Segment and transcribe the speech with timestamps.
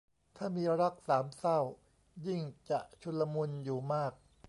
[0.37, 1.59] ถ้ามีรักสามเส้า
[2.27, 4.13] ยิ่งจะชุลมุนอยู่มาก